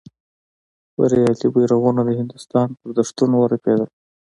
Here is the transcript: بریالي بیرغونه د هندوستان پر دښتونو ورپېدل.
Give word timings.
بریالي 0.97 1.47
بیرغونه 1.55 2.01
د 2.05 2.09
هندوستان 2.19 2.67
پر 2.79 2.89
دښتونو 2.99 3.35
ورپېدل. 3.39 3.89